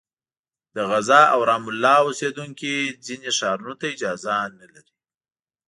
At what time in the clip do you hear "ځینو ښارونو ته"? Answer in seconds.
3.05-3.85